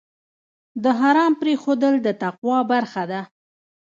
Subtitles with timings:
[0.83, 3.21] د حرام پرېښودل د تقوی برخه ده.